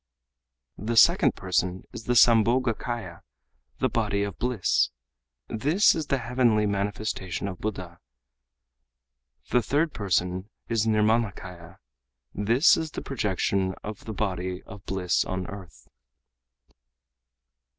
[0.79, 3.21] The second person is the Sambhogakâya,
[3.77, 4.89] the body of bliss.
[5.47, 7.99] This is the heavenly manifestation of Buddha.
[9.51, 11.77] The third person is the Nirmânakâya.
[12.33, 15.87] This is the projection of the body of bliss on earth."